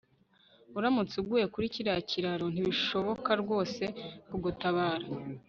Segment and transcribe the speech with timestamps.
[0.77, 3.83] Uramutse uguye kuri kiriya kiraro ntibishoboka rwose
[4.27, 5.05] kugutabara